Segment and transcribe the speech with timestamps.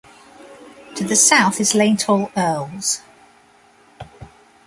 [0.95, 3.01] To the south is Leinthall Earls.